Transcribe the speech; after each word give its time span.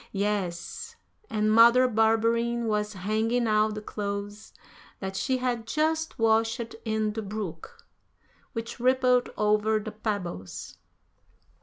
Yes, 0.13 0.95
and 1.29 1.51
Mother 1.51 1.87
Barberin 1.87 2.65
was 2.65 2.93
hanging 2.93 3.45
out 3.47 3.75
the 3.75 3.83
clothes 3.83 4.51
that 4.99 5.15
she 5.15 5.37
had 5.37 5.67
just 5.67 6.17
washed 6.17 6.73
in 6.83 7.13
the 7.13 7.21
brook, 7.21 7.85
which 8.53 8.79
rippled 8.79 9.29
over 9.37 9.77
the 9.79 9.91
pebbles. 9.91 10.79